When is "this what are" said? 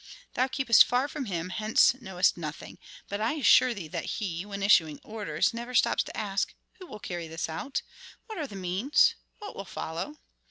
7.73-8.47